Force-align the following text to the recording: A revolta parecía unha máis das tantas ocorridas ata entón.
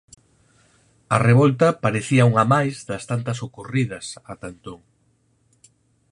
A 1.15 1.17
revolta 1.29 1.67
parecía 1.83 2.27
unha 2.31 2.45
máis 2.53 2.75
das 2.89 3.03
tantas 3.09 3.37
ocorridas 3.47 4.05
ata 4.31 4.47
entón. 4.53 4.79